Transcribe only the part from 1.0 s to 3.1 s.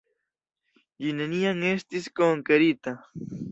Ĝi neniam estis konkerita.